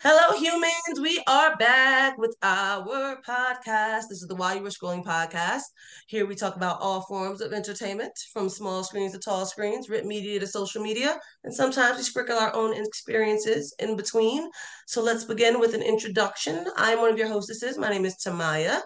[0.00, 1.00] Hello, humans.
[1.02, 4.02] We are back with our podcast.
[4.08, 5.62] This is the While You Were Scrolling podcast.
[6.06, 10.08] Here we talk about all forms of entertainment, from small screens to tall screens, written
[10.08, 14.48] media to social media, and sometimes we sprinkle our own experiences in between.
[14.86, 16.64] So let's begin with an introduction.
[16.76, 17.76] I'm one of your hostesses.
[17.76, 18.82] My name is Tamaya.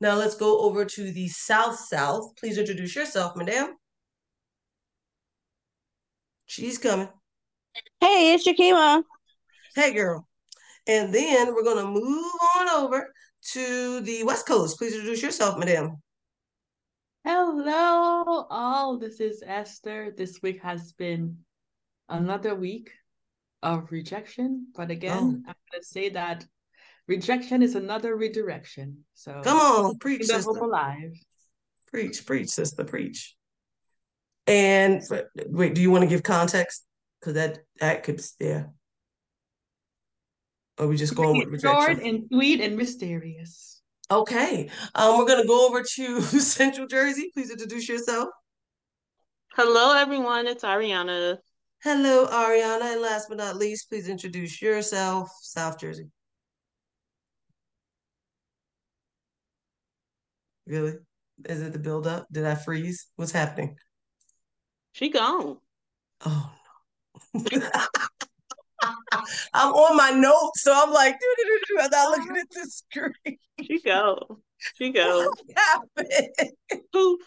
[0.00, 2.34] Now let's go over to the South South.
[2.40, 3.76] Please introduce yourself, madam.
[6.46, 7.08] She's coming.
[8.00, 9.04] Hey, it's Shakima.
[9.76, 10.26] Hey, girl.
[10.86, 13.12] And then we're going to move on over
[13.52, 14.78] to the West Coast.
[14.78, 15.96] Please introduce yourself, madam.
[17.24, 18.98] Hello, all.
[18.98, 20.14] This is Esther.
[20.16, 21.38] This week has been
[22.08, 22.92] another week
[23.62, 24.68] of rejection.
[24.76, 25.48] But again, oh.
[25.48, 26.46] I'm going to say that
[27.08, 28.98] rejection is another redirection.
[29.14, 30.52] So come on, preach, sister.
[30.52, 31.14] Hope alive.
[31.88, 33.34] Preach, preach, sister, preach.
[34.46, 35.02] And
[35.48, 36.84] wait, do you want to give context?
[37.20, 38.66] Because that that could yeah.
[40.78, 41.80] Are we just going with rejection?
[41.80, 43.80] Short and sweet and mysterious.
[44.10, 44.70] Okay.
[44.94, 47.30] Um, we're gonna go over to Central Jersey.
[47.32, 48.28] Please introduce yourself.
[49.54, 50.46] Hello, everyone.
[50.46, 51.38] It's Ariana.
[51.82, 52.92] Hello, Ariana.
[52.92, 56.10] And last but not least, please introduce yourself, South Jersey.
[60.66, 60.94] Really?
[61.48, 62.26] Is it the build up?
[62.30, 63.06] Did I freeze?
[63.16, 63.76] What's happening?
[64.92, 65.58] She gone.
[66.24, 66.52] Oh
[67.34, 67.42] no.
[69.56, 71.16] I'm on my notes, so I'm like,
[71.80, 73.38] I'm not looking at the screen.
[73.62, 74.40] She go.
[74.76, 75.32] She go.
[75.32, 77.20] What happened?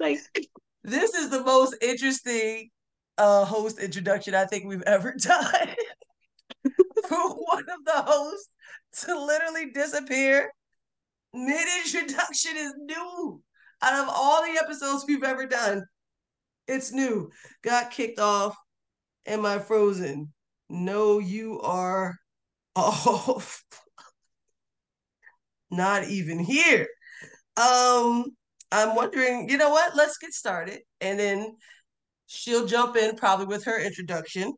[0.00, 0.18] Like
[0.82, 2.70] this is the most interesting
[3.18, 5.68] uh host introduction I think we've ever done.
[7.08, 8.48] For one of the hosts
[9.04, 10.52] to literally disappear
[11.32, 13.42] mid introduction is new.
[13.82, 15.84] Out of all the episodes we've ever done,
[16.66, 17.30] it's new.
[17.62, 18.56] Got kicked off.
[19.26, 20.32] Am I frozen?
[20.68, 22.16] No, you are
[22.76, 23.62] off.
[25.70, 26.86] Not even here.
[27.56, 28.26] Um,
[28.70, 29.96] I'm wondering, you know what?
[29.96, 30.80] Let's get started.
[31.00, 31.56] And then
[32.26, 34.54] she'll jump in probably with her introduction.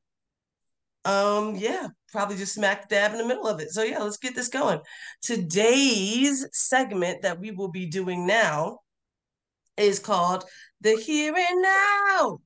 [1.05, 3.71] Um, yeah, probably just smack dab in the middle of it.
[3.71, 4.81] So yeah, let's get this going.
[5.21, 8.79] Today's segment that we will be doing now
[9.77, 10.45] is called
[10.81, 12.39] the here and now.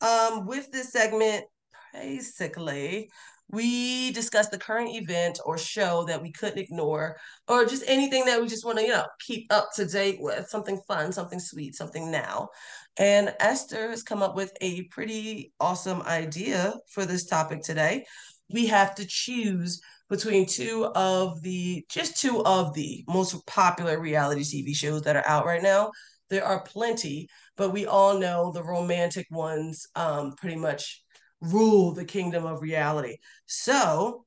[0.00, 1.44] Um, with this segment,
[1.92, 3.10] basically,
[3.50, 7.16] we discuss the current event or show that we couldn't ignore,
[7.46, 10.48] or just anything that we just want to, you know, keep up to date with,
[10.48, 12.48] something fun, something sweet, something now.
[12.96, 18.06] And Esther has come up with a pretty awesome idea for this topic today.
[18.52, 24.42] We have to choose between two of the just two of the most popular reality
[24.42, 25.90] TV shows that are out right now
[26.30, 31.02] there are plenty, but we all know the romantic ones um, pretty much
[31.40, 33.18] rule the kingdom of reality.
[33.46, 34.24] So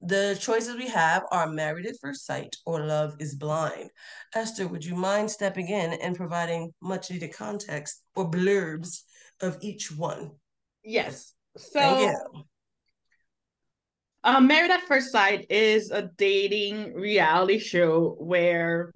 [0.00, 3.90] the choices we have are Married at First Sight or Love is Blind.
[4.34, 9.02] Esther, would you mind stepping in and providing much needed context or blurbs
[9.40, 10.32] of each one?
[10.84, 11.34] Yes.
[11.56, 11.80] So,
[14.28, 18.92] um, Married at First Sight is a dating reality show where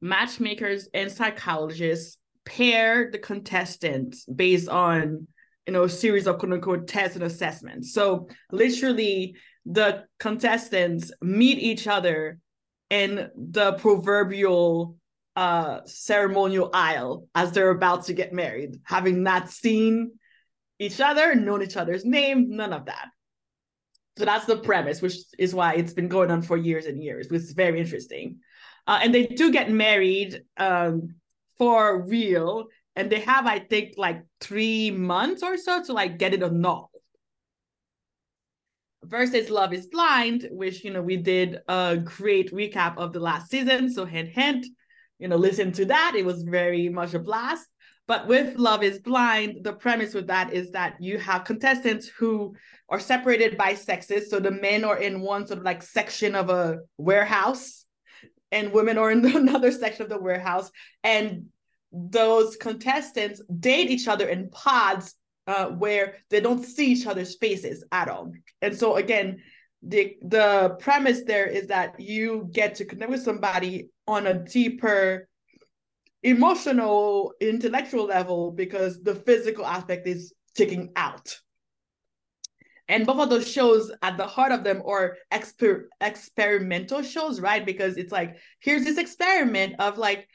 [0.00, 5.28] matchmakers and psychologists pair the contestants based on
[5.66, 7.94] you know a series of quote unquote tests and assessments.
[7.94, 12.38] So literally the contestants meet each other
[12.90, 14.96] in the proverbial
[15.36, 20.10] uh ceremonial aisle as they're about to get married having not seen
[20.78, 23.06] each other known each other's name none of that
[24.18, 27.28] so that's the premise which is why it's been going on for years and years
[27.30, 28.38] which is very interesting.
[28.86, 31.14] Uh, and they do get married um,
[31.56, 36.34] for real and they have i think like three months or so to like get
[36.34, 36.88] it annulled
[39.04, 43.50] versus love is blind which you know we did a great recap of the last
[43.50, 43.92] season.
[43.92, 44.66] So hint hint
[45.18, 46.14] you know listen to that.
[46.16, 47.66] It was very much a blast
[48.12, 52.54] but with love is blind the premise with that is that you have contestants who
[52.90, 54.28] are separated by sexes.
[54.28, 57.86] So the men are in one sort of like section of a warehouse
[58.50, 60.70] and women are in another section of the warehouse.
[61.02, 61.46] And
[61.90, 65.14] those contestants date each other in pods
[65.46, 68.32] uh, where they don't see each other's faces at all.
[68.60, 69.40] And so again
[69.82, 75.30] the the premise there is that you get to connect with somebody on a deeper
[76.22, 81.38] emotional intellectual level because the physical aspect is taking out.
[82.88, 87.64] And both of those shows at the heart of them are exper- experimental shows right?
[87.64, 90.28] Because it's like here's this experiment of like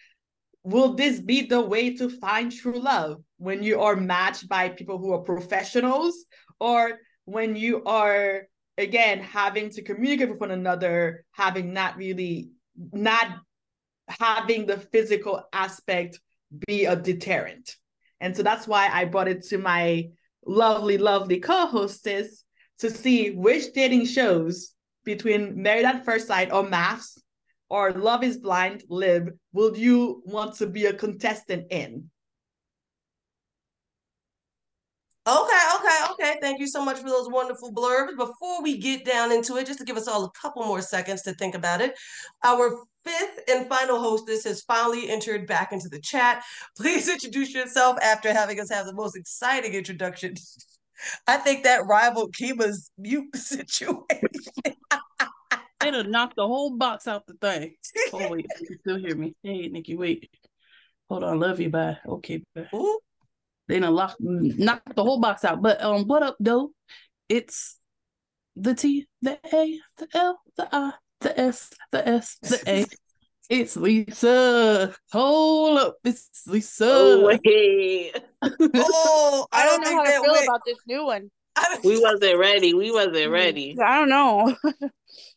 [0.64, 3.22] will this be the way to find true love?
[3.38, 6.26] When you are matched by people who are professionals
[6.60, 8.48] or when you are
[8.78, 12.50] again having to communicate with one another having not really
[12.92, 13.28] not
[14.08, 16.20] having the physical aspect
[16.68, 17.76] be a deterrent
[18.22, 20.08] and so that's why i brought it to my
[20.46, 22.44] lovely lovely co-hostess
[22.80, 24.74] to see which dating shows
[25.04, 27.20] between married at first sight or MAFS
[27.70, 32.10] or love is blind lib will you want to be a contestant in
[35.28, 36.38] Okay, okay, okay.
[36.40, 38.16] Thank you so much for those wonderful blurbs.
[38.16, 41.22] Before we get down into it, just to give us all a couple more seconds
[41.24, 42.00] to think about it,
[42.46, 46.44] our fifth and final hostess has finally entered back into the chat.
[46.76, 50.36] Please introduce yourself after having us have the most exciting introduction.
[51.28, 54.00] I think that rivaled Kima's mute situation.
[55.80, 57.76] They done knocked the whole box out the thing.
[58.12, 59.36] Oh wait, you can still hear me.
[59.44, 60.30] Hey Nikki, wait.
[61.08, 61.98] Hold on, love you, bye.
[62.06, 62.68] Okay, bye.
[62.74, 63.00] Ooh,
[63.68, 65.62] They done locked knocked the whole box out.
[65.62, 66.72] But um, what up, though?
[67.30, 67.80] It's
[68.56, 72.86] the T, the A, the L, the I, the S, the S, the A.
[73.50, 74.94] It's Lisa.
[75.14, 76.86] Hold up, it's Lisa.
[76.90, 80.46] Oh wait, oh, I, I don't, don't know think how to that feel went.
[80.48, 81.32] about this new one.
[81.84, 82.74] We wasn't ready.
[82.76, 83.76] We wasn't ready.
[83.84, 84.56] I don't know.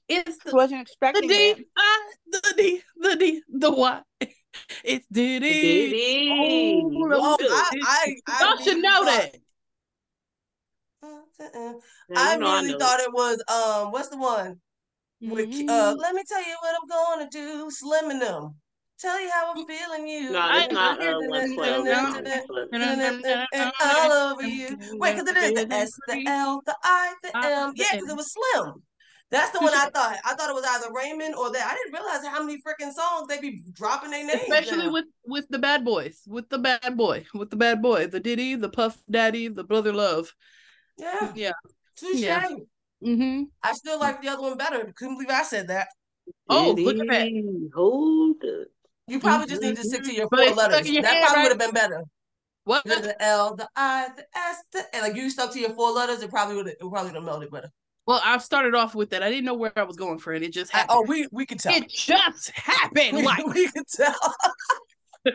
[0.09, 1.67] It's the, Wasn't expecting the D, it.
[1.79, 4.03] I, the D, the D, the Y.
[4.85, 5.49] It's Diddy.
[5.49, 6.91] Diddy.
[6.91, 9.37] Hold Oh, it's I, I, I Y'all should know thought- that.
[11.03, 11.73] Uh-uh.
[12.17, 12.79] I really know.
[12.79, 14.61] thought it was um, what's the one?
[15.22, 15.69] With, Mhm.
[15.69, 18.55] uh, let me tell you what I'm gonna do, slimming them.
[18.99, 20.31] Tell you how I'm feeling you.
[20.31, 21.84] No, it's not uh, I- 112.
[22.72, 23.46] No.
[23.82, 24.76] All over you.
[24.93, 27.72] Wait, because it is the S, the L, the I, the I, M.
[27.75, 28.82] the Yeah, because it was Slim.
[29.31, 30.19] That's the one I thought.
[30.25, 31.67] I thought it was either Raymond or that.
[31.70, 34.43] I didn't realize how many freaking songs they be dropping their names.
[34.43, 34.93] Especially down.
[34.93, 38.55] with with the bad boys, with the bad boy, with the bad boy, the Diddy,
[38.56, 40.34] the Puff Daddy, the Brother Love.
[40.99, 41.52] yeah, Yeah.
[41.96, 42.17] touche.
[42.17, 42.46] Yeah.
[43.05, 43.44] Mm-hmm.
[43.62, 44.93] I still like the other one better.
[44.97, 45.88] Couldn't believe I said that.
[46.49, 47.70] Oh, look at that.
[47.75, 48.69] Hold it.
[49.08, 50.91] You probably just need to stick to your four it's stuck letters.
[50.91, 51.43] your That head, probably right?
[51.44, 52.05] would have been better.
[52.64, 52.85] What?
[52.85, 55.91] The, the L, the I, the S, the and like you stuck to your four
[55.93, 57.70] letters, it probably would have it probably would have melted better.
[58.06, 59.23] Well, I've started off with that.
[59.23, 60.43] I didn't know where I was going for it.
[60.43, 60.99] It just I- happened.
[60.99, 61.75] oh, we we can tell.
[61.75, 63.17] it just happened.
[63.17, 64.35] we, Like, we can tell.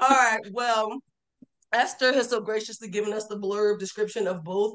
[0.00, 0.40] All right.
[0.52, 0.98] Well,
[1.72, 4.74] Esther has so graciously given us the blurb description of both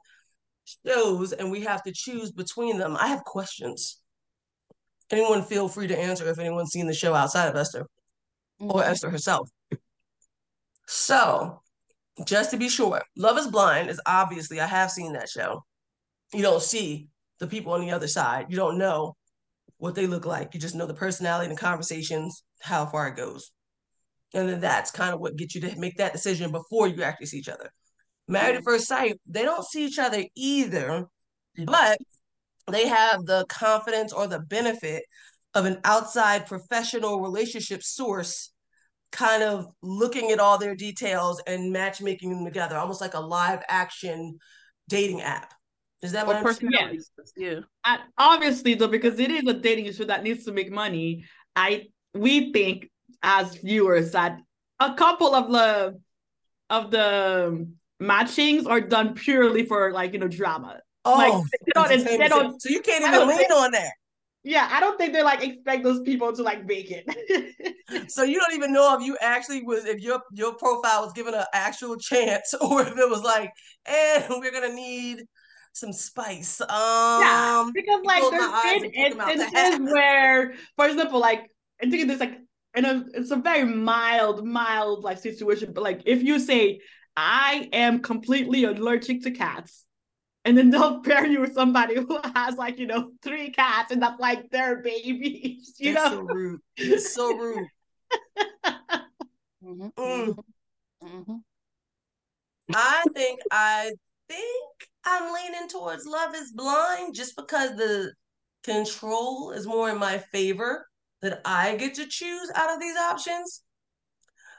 [0.85, 2.97] shows, and we have to choose between them.
[2.97, 3.99] I have questions.
[5.09, 7.87] Anyone feel free to answer if anyone's seen the show outside of Esther
[8.59, 8.87] or Mhm.
[8.87, 9.49] Esther herself.
[10.87, 11.61] So,
[12.25, 15.65] just to be sure, Love is Blind is obviously, I have seen that show.
[16.33, 17.09] You don't see
[17.39, 18.47] the people on the other side.
[18.49, 19.15] You don't know
[19.77, 20.53] what they look like.
[20.53, 23.51] You just know the personality and the conversations, how far it goes.
[24.33, 27.27] And then that's kind of what gets you to make that decision before you actually
[27.27, 27.71] see each other.
[28.27, 31.05] Married at first sight, they don't see each other either,
[31.65, 31.97] but
[32.69, 35.03] they have the confidence or the benefit
[35.53, 38.51] of an outside professional relationship source
[39.11, 43.63] kind of looking at all their details and matchmaking them together, almost like a live
[43.69, 44.37] action
[44.89, 45.53] dating app.
[46.01, 47.09] Is that what I'm personalities.
[47.35, 47.61] Yeah.
[47.85, 51.25] And obviously though because it is a dating show that needs to make money
[51.55, 52.89] i we think
[53.23, 54.37] as viewers that
[54.79, 55.99] a couple of the
[56.69, 57.67] of the
[58.01, 62.61] matchings are done purely for like you know drama Oh, Like, they don't- they don't-
[62.61, 63.91] so you can't even lean on that.
[64.43, 67.05] yeah i don't think they like expect those people to like make it
[68.09, 71.33] So you don't even know if you actually was if your your profile was given
[71.33, 73.49] an actual chance or if it was like,
[73.85, 75.23] and we're gonna need
[75.73, 76.59] some spice.
[76.61, 76.67] Um
[77.23, 81.41] yeah because like there's been and pick 'em out the instances where for example like
[81.81, 82.37] i think there's like
[82.75, 86.79] in a it's a very mild mild like situation but like if you say
[87.17, 89.83] i am completely allergic to cats
[90.45, 94.01] and then they'll pair you with somebody who has like you know three cats and
[94.01, 96.61] that's like their babies you it's know so rude.
[96.77, 97.67] It's so rude.
[99.63, 99.87] mm-hmm.
[99.97, 100.35] Mm.
[100.35, 100.37] mhm,
[101.03, 101.41] mhm.
[102.73, 103.91] I think I
[104.29, 108.13] think I'm leaning towards Love is Blind just because the
[108.63, 110.85] control is more in my favor
[111.21, 113.63] that I get to choose out of these options.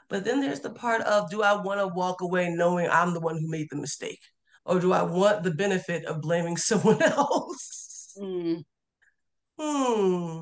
[0.09, 3.19] But then there's the part of do I want to walk away knowing I'm the
[3.19, 4.19] one who made the mistake?
[4.65, 8.13] Or do I want the benefit of blaming someone else?
[8.19, 8.63] Mm.
[9.59, 10.39] Hmm.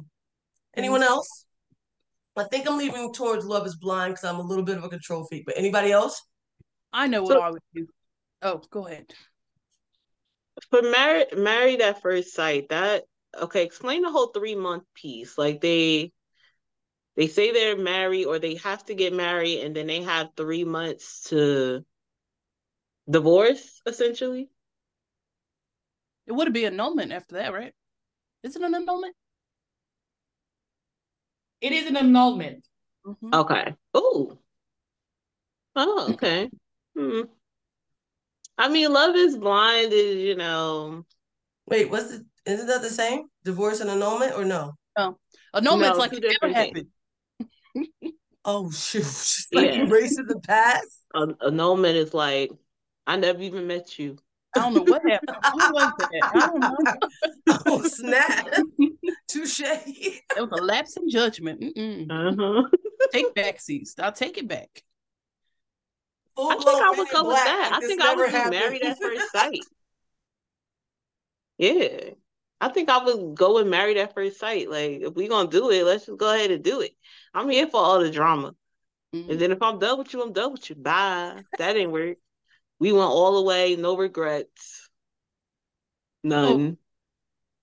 [0.76, 1.46] Anyone else?
[2.36, 4.90] I think I'm leaning towards Love is Blind because I'm a little bit of a
[4.90, 5.44] control freak.
[5.46, 6.22] But anybody else?
[6.94, 7.88] I know what So- I would do.
[8.44, 9.12] Oh, go ahead.
[10.70, 13.04] For married married at first sight, that
[13.40, 15.38] okay, explain the whole three month piece.
[15.38, 16.12] Like they
[17.18, 20.64] they say they're married or they have to get married and then they have three
[20.64, 21.86] months to
[23.10, 24.50] divorce, essentially.
[26.28, 27.74] It would be annulment after that, right?
[28.44, 29.16] Is it an annulment?
[31.62, 32.68] It is an annulment.
[33.06, 33.32] Mhm.
[33.34, 33.76] Okay.
[33.96, 34.38] Ooh.
[35.76, 36.50] Oh, okay.
[36.96, 37.22] Hmm.
[38.58, 41.06] I mean, Love is Blind is, you know,
[41.68, 42.26] Wait, what's the?
[42.46, 43.30] Isn't that the same?
[43.44, 44.76] Divorce and annulment or no?
[44.98, 45.18] No
[45.54, 46.72] annulment's No, like it never different things.
[46.72, 46.88] happened.
[48.46, 49.04] Oh shoot!
[49.04, 49.84] Just like Yeah.
[49.84, 50.88] erasing the past.
[51.14, 52.52] an annulment is like,
[53.06, 54.18] I never even met you.
[54.56, 55.38] I don't know what happened.
[55.52, 56.32] Who was that?
[56.34, 56.78] I don't know.
[57.68, 58.48] oh snap!
[59.28, 59.60] Touche.
[59.62, 61.62] It was a lapse in judgment.
[61.62, 62.10] Mm-mm.
[62.10, 62.70] Uh-huh.
[63.12, 63.96] Take back, seats.
[64.00, 64.84] I'll take it back.
[66.36, 67.70] Full I think I would go with that.
[67.72, 68.52] like I think I would do happened.
[68.60, 69.60] married at first sight.
[71.58, 72.12] Yeah.
[72.60, 74.70] I think I would go and marry at first sight.
[74.70, 76.92] Like, if we're gonna do it, let's just go ahead and do it.
[77.38, 78.56] I'm here for all the drama.
[79.14, 79.30] Mhm.
[79.32, 80.76] And then if I'm done with you, I'm done with you.
[80.76, 81.44] Bye.
[81.60, 82.18] That didn't work.
[82.80, 84.90] We went all the way, no regrets.
[86.24, 86.78] None.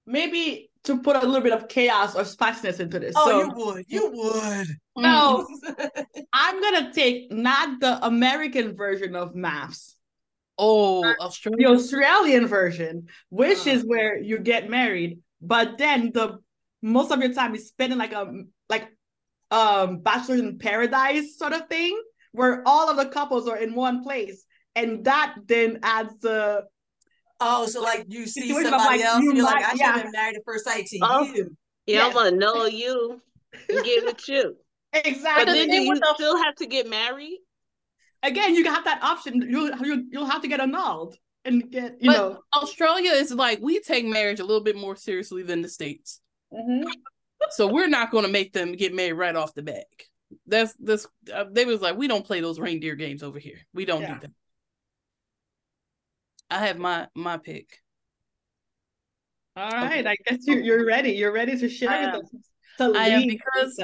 [0.07, 3.15] Maybe to put a little bit of chaos or spiciness into this.
[3.17, 3.85] Oh, so you would.
[3.89, 4.69] You would.
[4.97, 5.47] no,
[6.33, 9.97] I'm gonna take not the American version of MAFS,
[10.57, 13.71] Oh, the Australian version, which Uh.
[13.71, 16.39] is where you get married, but then the
[16.83, 18.94] most of your time is spending like a like
[19.55, 21.95] um bachelor in paradise sort of thing,
[22.33, 24.45] where all of the couples are in one place,
[24.75, 26.65] and that then adds the
[27.41, 29.71] Oh, so like you see Situation of, somebody like, else, you you're like, might- I
[29.95, 31.25] should have married at first sight to Oh.
[31.25, 31.57] you.
[31.87, 32.07] Yeah, Yes.
[32.07, 33.21] I'm gonna know you
[33.69, 34.57] and get with you.
[34.93, 35.45] Exactly.
[35.45, 37.39] But then do thing you the- still have to get married?
[38.23, 39.43] Again, you have that option.
[39.51, 42.39] You'll you, you'll have to get annulled and get you But- know.
[42.55, 46.21] Australia is like we take marriage a little bit more seriously than the states,
[46.53, 46.85] Mhm.
[47.51, 49.85] So we're not going to make them get married right off the bat.
[50.47, 51.07] That's this.
[51.33, 53.59] Uh, they was like, we don't play those reindeer games over here.
[53.73, 54.15] We don't Yeah.
[54.15, 54.31] do that.
[56.51, 57.81] I have my my pick.
[59.57, 61.13] All right, I guess you're you're ready.
[61.13, 62.97] You're ready to share I with us.
[62.97, 63.81] I am because-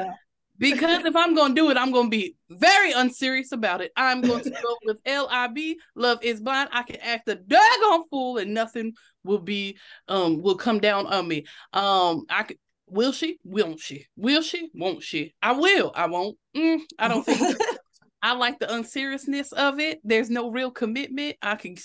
[0.59, 3.93] Because if I'm going to do it, I'm going to be very unserious about it.
[3.97, 5.79] I'm going to go with L.I.B.
[5.95, 6.69] Love is blind.
[6.73, 8.93] I can act a daggone fool and nothing
[9.25, 11.47] will be um will come down on me.
[11.73, 12.59] Um, I could.
[12.91, 13.39] Will she?
[13.45, 14.07] Won't she?
[14.17, 14.71] Will she?
[14.75, 15.35] Won't she?
[15.43, 15.93] I will.
[15.95, 16.37] I won't.
[16.57, 17.59] Mm, I don't think.
[18.23, 20.01] I like the unseriousness of it.
[20.05, 21.37] There's no real commitment.
[21.41, 21.77] I can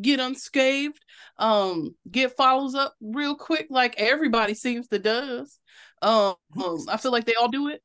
[0.00, 0.98] get unscathed.
[1.38, 5.58] Um, get follows up real quick, like everybody seems to does.
[6.02, 7.80] Um, um, I feel like they all do it.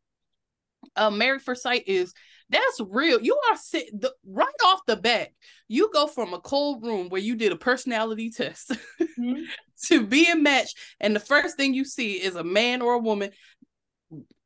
[0.96, 2.14] Uh, Married for Sight is
[2.50, 3.22] that's real.
[3.22, 5.30] You are sit the, right off the bat.
[5.68, 8.72] You go from a cold room where you did a personality test
[9.20, 9.46] Mhm.
[9.88, 13.32] to being matched, and the first thing you see is a man or a woman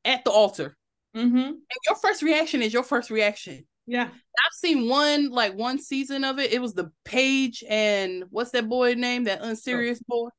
[0.03, 0.77] at the altar.
[1.15, 1.45] Mhm.
[1.47, 3.65] And your first reaction is your first reaction.
[3.85, 4.05] Yeah.
[4.05, 6.51] I've seen one like one season of it.
[6.53, 9.25] It was the Paige and what's that boy name?
[9.25, 10.29] That unserious boy.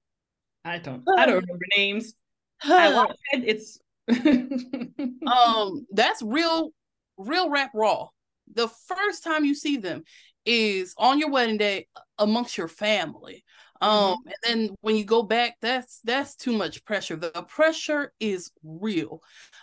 [0.64, 1.02] I don't.
[1.16, 2.14] I don't remember names.
[2.62, 3.44] I watched it.
[3.46, 3.78] It's.
[5.26, 6.70] um, that's real,
[7.16, 8.08] real rap raw.
[8.52, 10.04] The first time you see them
[10.44, 13.44] is on your wedding day amongst your family.
[13.80, 17.16] Um, and then when you go back, that's that's too much pressure.
[17.16, 19.20] The pressure is real.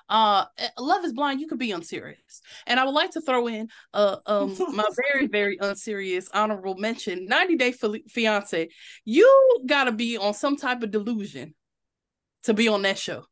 [0.09, 0.45] Uh,
[0.77, 1.39] Love is Blind.
[1.39, 5.25] You could be unserious, and I would like to throw in uh um my very
[5.27, 7.25] very unserious honorable mention.
[7.25, 8.69] Ninety Day Fi- Fiance.
[9.05, 11.55] You gotta be on some type of delusion
[12.43, 13.25] to be on that show,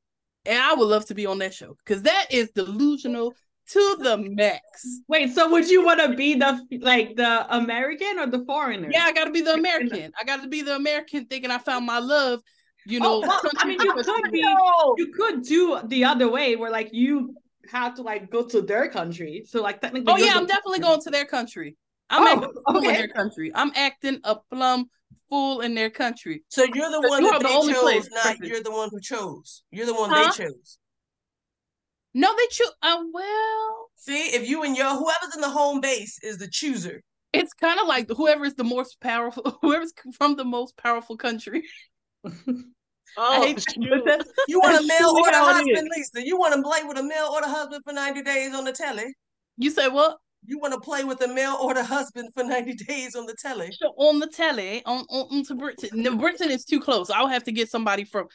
[0.45, 3.33] and I would love to be on that show because that is delusional
[3.71, 5.01] to the max.
[5.07, 5.33] Wait.
[5.33, 8.89] So would you want to be the like the American or the foreigner?
[8.91, 10.11] Yeah, I gotta be the American.
[10.19, 12.41] I gotta be the American thinking I found my love.
[12.85, 14.39] You oh, know, Oh, well, I mean, you could be.
[14.97, 17.35] You could do the other way, where like you
[17.69, 19.43] have to like go to their country.
[19.45, 20.11] So like technically.
[20.11, 21.75] Oh yeah, the- I'm definitely going to their country.
[22.09, 23.51] I'm Oh, acting a fool in their country.
[23.53, 24.89] I'm acting a plum
[25.29, 26.43] fool in their country.
[26.49, 28.45] So you're the one you that are the only chose, place, not perfect.
[28.45, 29.63] you're the one who chose.
[29.69, 30.31] You're the one Huh?
[30.35, 30.79] they chose.
[32.13, 32.71] No, they choose.
[32.81, 37.01] Uh, well, See, if you and your whoever's in the home base is the chooser.
[37.33, 41.63] it's kind of like whoever is the most powerful, whoever's from the most powerful country.
[42.27, 42.31] I
[43.17, 44.05] Oh, hate to- but shoot.
[44.05, 46.25] that's- You want a male or the husband, Lisa?
[46.25, 48.71] You want to play with a male or the husband for 90 days on the
[48.71, 49.13] telly?
[49.57, 50.17] you say what?
[50.45, 53.35] You want to play with the male or the husband for 90 days on the
[53.41, 53.69] telly?
[53.97, 55.89] on the telly on, on onto Britain.
[55.93, 57.09] No, Britain is too close.
[57.09, 58.27] I'll have to get somebody from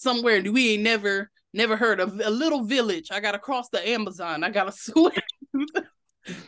[0.00, 2.20] somewhere we ain't never never heard of.
[2.24, 3.08] A little village.
[3.10, 4.44] I gotta cross the Amazon.
[4.44, 5.12] I gotta swim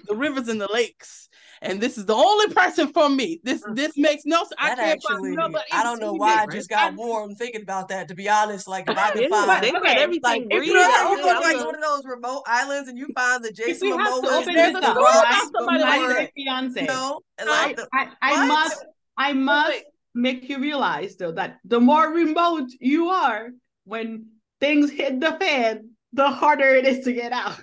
[0.07, 1.29] the rivers and the lakes.
[1.63, 3.41] and this is the only person for me.
[3.43, 3.75] This mm.
[3.75, 4.53] this makes no sense.
[4.59, 7.89] I can't actually, find another I don't know why I just got warm thinking about
[7.89, 8.09] that.
[8.09, 10.75] To be honest, like if I could find, they got okay, everything like if you
[10.75, 13.53] know, Yeah, you go to like one of those remote islands and you find the
[13.53, 15.25] Jason we have to Momoa, open There's this a up, story right?
[15.27, 16.31] about somebody like My that.
[16.35, 16.81] fiance.
[16.81, 18.85] you know, I, like the, I, I must
[19.17, 23.51] I must make you realize though that the more remote you are,
[23.85, 24.27] when
[24.61, 27.59] things hit the fan, the harder it is to get out.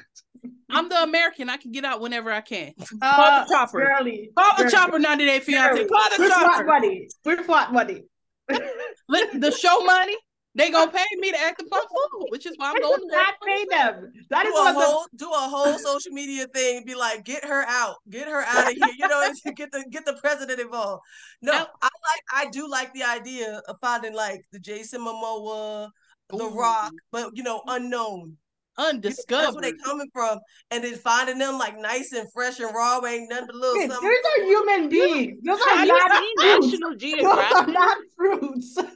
[0.72, 1.50] I'm the American.
[1.50, 2.74] I can get out whenever I can.
[3.02, 3.80] Uh, the chopper.
[3.86, 5.74] Girly, Call the girly, chopper 90 Day Fiance.
[5.78, 5.90] girly.
[5.90, 6.64] Call the We're chopper.
[6.66, 7.10] buddy.
[7.26, 8.04] We're buddy.
[9.08, 10.16] Let the show money.
[10.56, 13.36] They gonna pay me to act upon food, which is why I'm going to not
[13.46, 14.12] pay them.
[14.30, 16.84] That do is a of the whole do a whole social media thing.
[16.86, 18.88] Be like, get her out, get her out of here.
[18.98, 21.04] You know, get the get the president involved.
[21.42, 25.90] No, Now- I like I do like the idea of finding like the Jason Momoa,
[26.30, 28.38] The Rock, but you know, unknown.
[28.80, 29.64] You know, That's where undiscovered.
[29.64, 30.40] they coming from,
[30.72, 33.88] and then finding them like nice and fresh and raw, ain't nothing but little Hey,
[33.90, 34.10] something.
[34.10, 35.40] Those are human beings.
[35.44, 36.68] Those are not seen fruits.
[36.72, 37.74] National Geographic?
[37.74, 38.78] not fruits.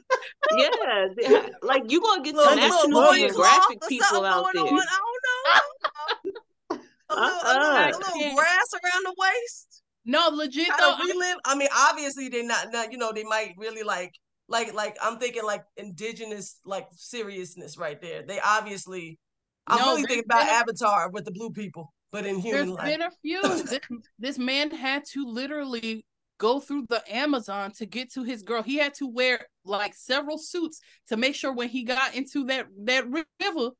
[0.58, 4.62] Yeah, they- like you gonna get Little, some little National Geographic people out there.
[4.62, 4.68] on.
[4.68, 6.82] I don't know.
[7.10, 7.86] a little, a Uh-uh.
[7.86, 9.82] little, a I little grass around the waist.
[10.06, 10.96] No, legit Kind though.
[11.04, 11.36] relive.
[11.46, 12.92] I mean, obviously they're not, not.
[12.92, 14.12] You know, they might really like,
[14.48, 14.96] like, like.
[15.02, 18.22] I'm thinking like indigenous, like seriousness right there.
[18.26, 19.18] They obviously.
[19.66, 22.84] I'm No, really thinking about Avatar with the blue people, but in There's human life.
[22.86, 23.42] been a few.
[23.42, 23.80] this,
[24.18, 26.04] this man had to literally
[26.38, 28.62] go through the Amazon to get to his girl.
[28.62, 32.66] He had to wear like several suits to make sure when he got into that
[32.84, 33.70] that river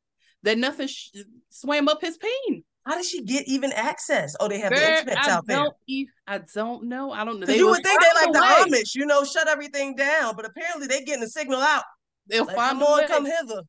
[0.44, 1.10] that nothing sh-
[1.50, 2.64] swam up his peen.
[2.86, 4.36] How did she get even access?
[4.40, 5.56] Oh, they have the internet out there.
[5.56, 7.12] don't, e- I don't know.
[7.12, 7.46] I don't know.
[7.46, 8.76] Because you would think they like find the.
[8.76, 11.82] Amish, you know, shut everything down, but apparently they're getting the signal out.
[12.26, 13.06] They'll Like, find come on, way.
[13.06, 13.62] come hither.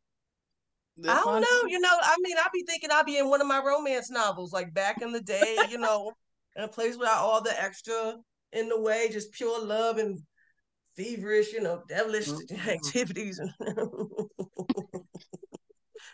[1.03, 1.69] I don't know.
[1.69, 4.53] You know, I mean, I'd be thinking I'd be in one of my romance novels,
[4.53, 6.13] like back in the day, you know,
[6.55, 8.15] in a place without all the extra
[8.53, 10.19] in the way, just pure love and
[10.95, 12.67] feverish, you know, devilish Mhm.
[12.67, 13.39] activities.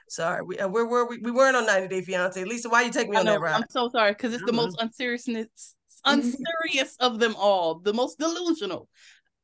[0.10, 1.20] Sorry, we uh, where were we?
[1.20, 2.44] We weren't on 90 Day Fiance.
[2.44, 3.56] Lisa, why you take me I on know, that ride?
[3.56, 8.90] I'm so sorry because it's the most unseriousness, unserious of them all, the most delusional.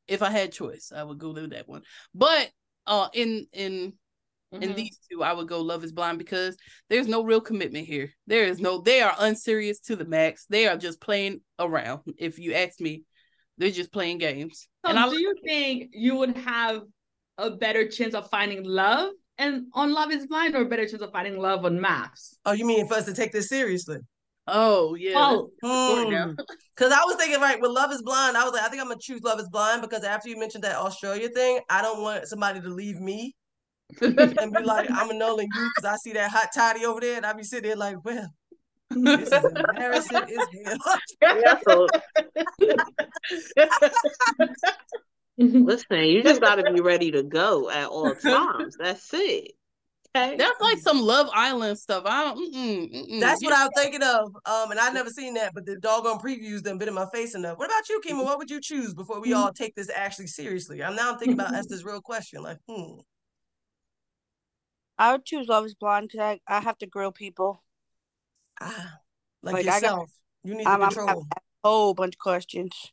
[0.06, 1.82] If I had choice, I would go to that one.
[2.14, 2.50] But
[2.86, 3.94] uh, in in
[4.52, 4.76] in Mhm.
[4.76, 6.56] these two, I would go Love Is Blind because
[6.88, 8.12] there's no real commitment here.
[8.26, 8.80] There is no.
[8.80, 10.46] They are unserious to the max.
[10.46, 12.00] They are just playing around.
[12.16, 13.04] If you ask me,
[13.58, 14.68] they're just playing games.
[14.84, 16.82] So and I do you think you would have
[17.36, 21.02] a better chance of finding love and on Love is Blind or a better chance
[21.02, 22.38] of finding love on MAFS?
[22.44, 23.98] Oh, you mean for us to take this seriously?
[24.50, 25.12] oh yeah.
[25.14, 26.44] Oh, that's the.
[26.74, 28.88] Because I was thinking, right, with Love is Blind, I was like, I think I'm
[28.88, 32.26] gonna choose Love is Blind because after you mentioned that Australia thing, I don't want
[32.28, 33.34] somebody to leave me
[34.00, 37.26] and be like, I'm annulling you because I see that hot toddy over there, and
[37.26, 38.32] I be sitting there like, well,
[38.90, 41.88] this is embarrassing as hell.
[45.38, 48.76] Listen, you just got to be ready to go at all times.
[48.78, 49.52] That's it.
[50.16, 50.36] Okay.
[50.36, 52.04] That's like some Love Island stuff.
[52.06, 52.54] I don't.
[52.54, 53.20] Mm-mm, mm-mm.
[53.20, 54.34] That's what I was thinking of.
[54.46, 57.34] Um, and I've never seen that, but the doggone previews done been in my face
[57.34, 57.58] enough.
[57.58, 58.24] What about you, Kima?
[58.24, 60.82] What would you choose before we all take this actually seriously?
[60.82, 62.42] I'm now thinking about Esther's real question.
[62.42, 63.00] Like, hmm.
[64.98, 67.62] I would choose Love is Blind because I, I have to grill people.
[68.60, 68.98] Ah,
[69.42, 70.10] like, Like, I got- yourself.
[70.42, 71.06] you need I'm, I'm control.
[71.08, 71.18] have
[71.64, 72.92] a whole bunch of questions.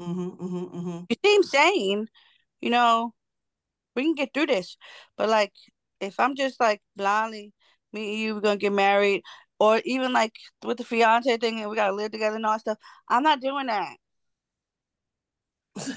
[0.00, 1.00] Mm-hmm, mm-hmm, mm-hmm.
[1.08, 2.06] You seem sane,
[2.60, 3.12] you know.
[3.96, 4.76] We can get through this,
[5.16, 5.52] but like,
[6.00, 7.52] if I'm just like blindly,
[7.92, 9.22] me and you, we're gonna get married,
[9.58, 10.32] or even like
[10.64, 12.78] with the fiance thing, and we gotta live together and all that stuff.
[13.08, 13.96] I'm not doing that.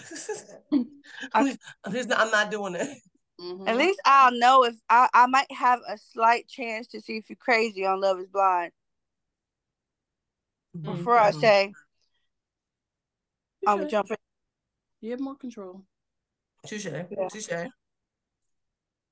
[1.34, 2.89] I'm, not, I'm not doing that.
[3.39, 3.67] Mhm.
[3.67, 7.30] At least I'll know if I, I might have a slight chance to see if
[7.30, 8.72] you're crazy on Love Is Blind
[10.76, 11.39] Mhm, before I mhm.
[11.41, 11.74] say
[13.65, 13.91] I'm Touche.
[13.91, 14.17] jumping.
[15.02, 15.86] You have more control.
[16.65, 17.28] Touche, Yeah.
[17.30, 17.50] touche.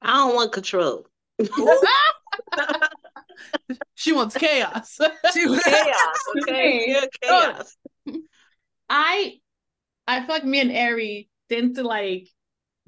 [0.02, 1.08] I don't want control.
[3.96, 4.98] She wants chaos.
[5.34, 6.18] She was- Chaos.
[6.42, 6.86] Okay.
[6.92, 7.78] Yeah, chaos.
[8.90, 9.40] I
[10.08, 12.28] I feel like me and Ari tend to like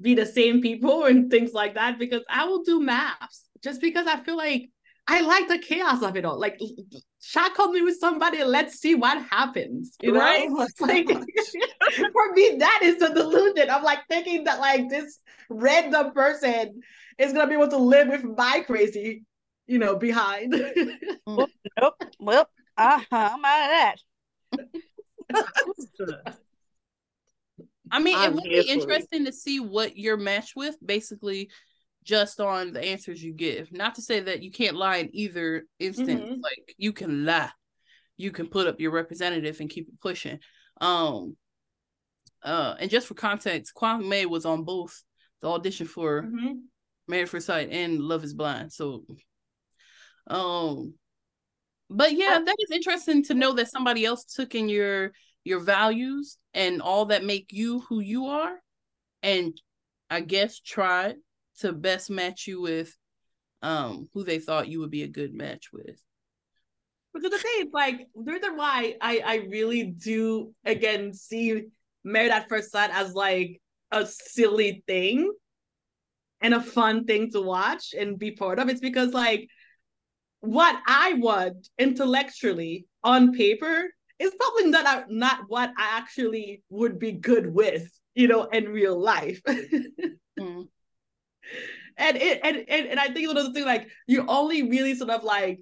[0.04, 4.06] be the same people and things like that because I will do MAFS just because
[4.06, 4.70] I feel like
[5.08, 6.38] I like the chaos of it all.
[6.38, 6.60] Like
[7.20, 9.96] shackle me with somebody let's see what happens.
[10.02, 10.20] You know?
[10.20, 10.48] Right?
[10.80, 13.70] Like for me, that is a delusion.
[13.70, 16.82] I'm like thinking that like this random person
[17.18, 19.24] is gonna be able to live with my crazy,
[19.66, 20.54] you know, behind.
[21.26, 22.02] Nope.
[22.20, 23.96] Well, uh-huh, I'm out of
[25.38, 26.36] that.
[27.90, 31.50] I mean, it would be interesting to see what you're matched with, basically,
[32.02, 33.72] just on the answers you give.
[33.72, 36.22] Not to say that you can't lie in either instance.
[36.22, 36.42] Mhm.
[36.42, 37.50] Like you can lie,
[38.16, 40.38] you can put up your representative and keep it pushing.
[40.80, 41.36] Um,
[42.42, 45.02] uh, and just for context, Kwame was on both
[45.40, 46.62] the audition for Mhm.
[47.06, 48.72] Married for Sight and Love is Blind.
[48.72, 49.04] So,
[50.26, 50.94] um,
[51.90, 55.12] but yeah, that is interesting to know that somebody else took in your
[55.44, 58.58] your values and all that make you who you are,
[59.22, 59.60] and
[60.10, 61.16] I guess tried
[61.60, 62.96] to best match you with
[63.62, 66.02] um who they thought you would be a good match with.
[67.12, 71.62] Because the thing like, the reason why I I really do again see
[72.02, 75.32] Married at First Sight as like a silly thing
[76.40, 78.68] and a fun thing to watch and be part of.
[78.68, 79.48] It's because like
[80.40, 87.12] what I want intellectually on paper is probably not not what I actually would be
[87.12, 89.40] good with, you know, in real life.
[90.36, 90.66] Mm.
[91.96, 95.22] and it and, and and I think another thing like you only really sort of
[95.22, 95.60] like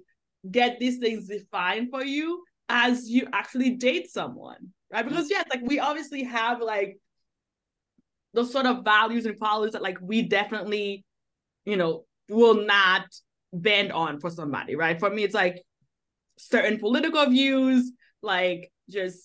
[0.49, 5.07] get these things defined for you as you actually date someone, right?
[5.07, 6.97] Because yes, like we obviously have like
[8.33, 11.05] those sort of values and qualities that like we definitely,
[11.65, 13.05] you know, will not
[13.53, 14.99] bend on for somebody, right?
[14.99, 15.61] For me, it's like
[16.37, 17.91] certain political views,
[18.23, 19.19] like just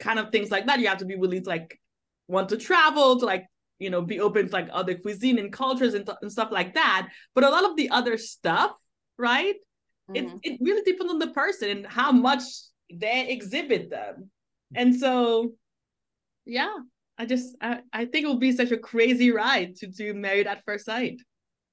[0.00, 0.80] kind of things like that.
[0.80, 1.78] You have to be willing to like
[2.28, 3.46] want to travel to like
[3.78, 7.08] you know be open to like other cuisine and cultures and, and stuff like that
[7.34, 8.72] but a lot of the other stuff
[9.16, 9.56] right
[10.14, 10.40] it, Mhm.
[10.42, 12.42] it really depends on the person and how much
[12.92, 14.30] they exhibit them
[14.74, 15.52] and so
[16.44, 16.76] yeah
[17.18, 20.46] i just i, I think it will be such a crazy ride to do married
[20.46, 21.20] at first sight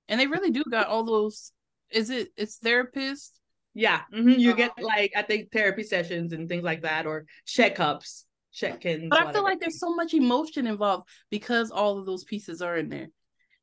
[0.08, 1.52] And they really do got all those.
[1.92, 2.30] Is it?
[2.38, 3.32] It's therapists.
[3.78, 8.24] Yeah mhm, you get like i think therapy sessions and things like that or checkups
[8.52, 12.62] check-ins But I feel like there's so much emotion involved because all of those pieces
[12.64, 13.10] are in there,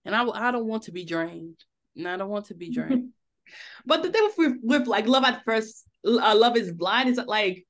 [0.04, 1.58] and I I don't want to be drained.
[1.96, 3.10] And I don't want to be drained.
[3.86, 7.28] But the thing with, with like love at first, uh, love is blind is that
[7.28, 7.66] like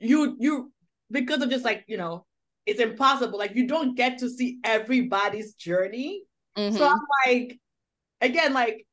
[0.00, 0.72] you you
[1.10, 2.24] because of just like you know
[2.66, 3.38] it's impossible.
[3.38, 6.22] Like you don't get to see everybody's journey.
[6.56, 7.60] Mhm, So I'm like,
[8.20, 8.86] again, like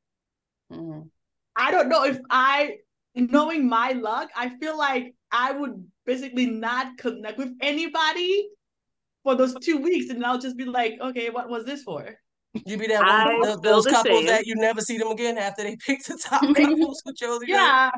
[0.70, 1.10] mhm.
[1.56, 2.78] I don't know if I
[3.16, 8.50] knowing my luck, I feel like I would basically not connect with anybody
[9.24, 12.16] for those two weeks, and I'll just be like, okay, what was this for?
[12.66, 14.26] You be that one, feel th- those couples same.
[14.28, 17.50] that you never see them again after they pick the top couples who chose each
[17.52, 17.62] other.
[17.62, 17.92] Yeah,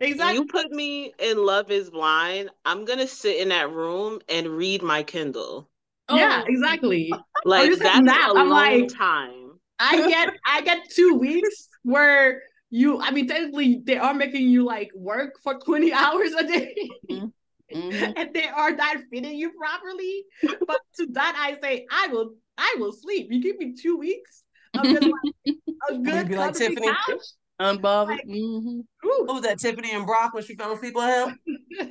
[0.00, 0.34] exactly.
[0.38, 2.50] You put me in Love is Blind.
[2.64, 5.68] I'm gonna sit in that room and read my Kindle.
[6.08, 7.12] Oh, yeah, Oh, exactly.
[7.44, 8.30] Like you said that's nap.
[8.34, 9.38] a I'm long like- time.
[9.78, 12.42] I get I get two weeks where
[12.74, 16.74] you I mean technically they are making you like work for 20 hours a day
[17.10, 17.30] mhm.
[18.16, 20.24] and they are not feeding you properly.
[20.66, 23.28] But to that I say I will I will sleep.
[23.30, 24.42] You give me two weeks
[24.74, 25.34] of just like
[25.90, 26.88] a good be like Tiffany.
[26.88, 27.26] couch.
[27.60, 28.08] Unbothered.
[28.08, 28.80] Like- mhm.
[29.06, 29.58] Ooh, Who was that?
[29.58, 31.38] Tiffany and Brock when she found people him.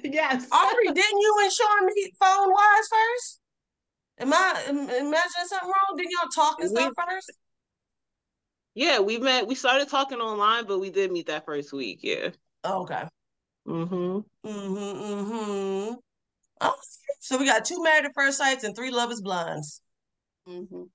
[0.03, 0.47] yes.
[0.51, 3.39] Aubrey, didn't you and Sean meet phone wise first?
[4.19, 5.97] Am I imagining something wrong?
[5.97, 7.31] Didn't y'all talk and We- stuff first?
[8.73, 9.47] Yeah, we met.
[9.47, 11.99] We started talking online, but we did meet that first week.
[12.03, 12.29] Yeah.
[12.63, 13.03] Oh, okay.
[13.67, 14.19] Mm-hmm.
[14.49, 15.03] Mm-hmm.
[15.03, 15.95] Mm-hmm.
[16.61, 16.75] Oh,
[17.19, 19.81] so we got two married at first sights and three lovers blinds.
[20.47, 20.89] Mhm.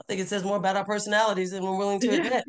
[0.00, 2.44] I think it says more about our personalities than we're willing to admit.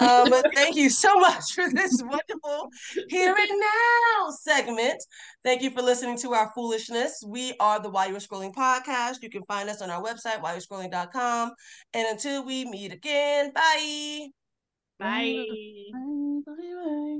[0.00, 2.70] um, but thank you so much for this wonderful
[3.08, 5.02] here and now segment.
[5.44, 7.22] Thank you for listening to our foolishness.
[7.26, 9.16] We are the While You're Scrolling podcast.
[9.22, 11.52] You can find us on our website, whileyou'rescrolling.com.
[11.92, 14.28] And until we meet again, bye.
[14.98, 15.44] Bye.
[15.92, 17.18] Bye, bye, bye.